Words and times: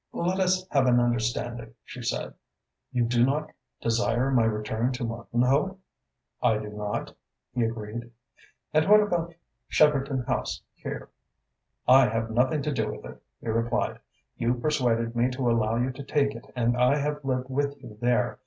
"Let 0.13 0.39
us 0.39 0.67
have 0.71 0.87
an 0.87 0.99
understanding," 0.99 1.75
she 1.85 2.01
said. 2.01 2.33
"You 2.91 3.05
do 3.05 3.23
not 3.23 3.51
desire 3.81 4.31
my 4.31 4.45
return 4.45 4.91
to 4.93 5.03
Martinhoe?" 5.03 5.77
"I 6.41 6.57
do 6.57 6.69
not," 6.71 7.13
he 7.53 7.61
agreed. 7.65 8.09
"And 8.73 8.89
what 8.89 9.01
about 9.01 9.35
Cheverton 9.69 10.23
House 10.23 10.63
here?" 10.73 11.09
"I 11.87 12.07
have 12.07 12.31
nothing 12.31 12.63
to 12.63 12.71
do 12.73 12.89
with 12.91 13.05
it," 13.05 13.21
he 13.41 13.49
replied. 13.49 13.99
"You 14.37 14.55
persuaded 14.55 15.15
me 15.15 15.29
to 15.29 15.51
allow 15.51 15.75
you 15.75 15.91
to 15.91 16.03
take 16.03 16.33
it 16.33 16.51
and 16.55 16.75
I 16.75 16.95
have 16.95 17.23
lived 17.23 17.51
with 17.51 17.79
you 17.83 17.99
there. 18.01 18.39